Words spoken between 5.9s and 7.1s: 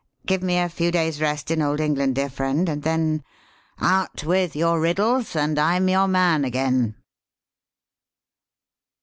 man again."